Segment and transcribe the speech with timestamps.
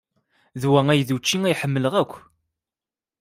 [0.61, 2.13] D wa ay d ucci ay ḥemmleɣ akk.